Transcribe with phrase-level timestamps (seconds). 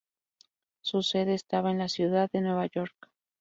[0.81, 3.11] Su sede estaba en la ciudad de Nueva York.